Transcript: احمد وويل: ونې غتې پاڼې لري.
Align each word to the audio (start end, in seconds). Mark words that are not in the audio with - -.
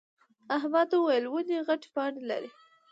احمد 0.57 0.89
وويل: 0.93 1.25
ونې 1.31 1.57
غتې 1.67 1.89
پاڼې 1.95 2.21
لري. 2.29 2.49